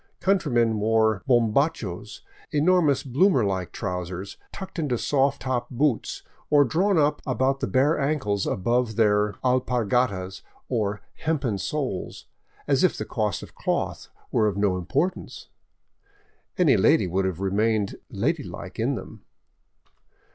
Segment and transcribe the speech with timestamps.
[0.19, 7.21] Countrymen wore homhachos, enormous bloomer like trousers, tucked into soft top boots or drawn up
[7.23, 12.25] about the bare ankles above their alpargatas, or hempen soles,
[12.67, 15.49] as if the cost of cloth were of no importance.
[16.57, 19.21] Any lady would have remained ladylike in them.